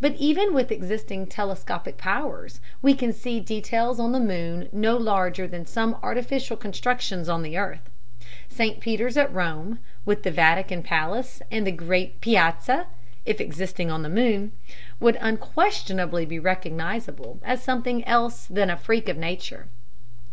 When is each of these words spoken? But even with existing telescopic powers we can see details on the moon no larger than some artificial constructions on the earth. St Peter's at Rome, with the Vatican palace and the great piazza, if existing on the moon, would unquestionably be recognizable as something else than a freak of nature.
But 0.00 0.14
even 0.14 0.54
with 0.54 0.70
existing 0.70 1.26
telescopic 1.26 1.96
powers 1.98 2.60
we 2.80 2.94
can 2.94 3.12
see 3.12 3.40
details 3.40 3.98
on 3.98 4.12
the 4.12 4.20
moon 4.20 4.68
no 4.70 4.96
larger 4.96 5.48
than 5.48 5.66
some 5.66 5.96
artificial 6.00 6.56
constructions 6.56 7.28
on 7.28 7.42
the 7.42 7.58
earth. 7.58 7.90
St 8.48 8.78
Peter's 8.78 9.16
at 9.16 9.34
Rome, 9.34 9.80
with 10.06 10.22
the 10.22 10.30
Vatican 10.30 10.84
palace 10.84 11.42
and 11.50 11.66
the 11.66 11.72
great 11.72 12.20
piazza, 12.20 12.86
if 13.26 13.40
existing 13.40 13.90
on 13.90 14.02
the 14.04 14.08
moon, 14.08 14.52
would 15.00 15.18
unquestionably 15.20 16.24
be 16.24 16.38
recognizable 16.38 17.40
as 17.42 17.60
something 17.60 18.04
else 18.04 18.46
than 18.46 18.70
a 18.70 18.76
freak 18.76 19.08
of 19.08 19.16
nature. 19.16 19.66